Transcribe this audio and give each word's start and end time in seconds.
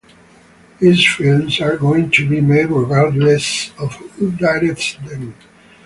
These 0.79 1.05
films 1.13 1.61
are 1.61 1.77
going 1.77 2.09
to 2.09 2.27
be 2.27 2.41
made 2.41 2.71
regardless 2.71 3.69
of 3.77 3.93
who 4.17 4.31
directs 4.31 4.95
them. 4.95 5.35